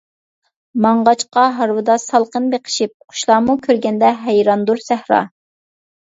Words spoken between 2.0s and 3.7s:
سالقىن بېقىشىپ، قۇشلارمۇ